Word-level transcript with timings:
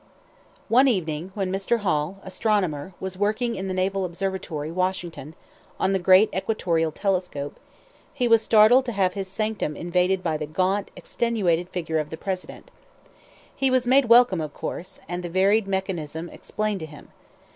One 0.67 0.87
evening, 0.87 1.31
when 1.35 1.51
Mr. 1.51 1.81
Hall, 1.81 2.17
astronomer, 2.23 2.91
was 2.99 3.19
working 3.19 3.55
in 3.55 3.67
the 3.67 3.73
Naval 3.75 4.03
Observatory, 4.03 4.71
Washington, 4.71 5.35
on 5.79 5.93
the 5.93 5.99
great 5.99 6.33
equatorial 6.33 6.91
telescope, 6.91 7.59
he 8.11 8.27
was 8.27 8.41
startled 8.41 8.85
to 8.85 8.93
have 8.93 9.13
his 9.13 9.27
sanctum 9.27 9.75
invaded 9.77 10.23
by 10.23 10.37
the 10.37 10.47
gaunt, 10.47 10.89
extenuated 10.95 11.69
figure 11.69 11.99
of 11.99 12.09
the 12.09 12.17
President. 12.17 12.71
He 13.55 13.69
was 13.69 13.85
made 13.85 14.05
welcome, 14.05 14.41
of 14.41 14.55
course, 14.55 14.99
and 15.07 15.21
the 15.21 15.29
varied 15.29 15.67
mechanism 15.67 16.29
explained 16.29 16.79
to 16.79 16.87
him. 16.87 17.09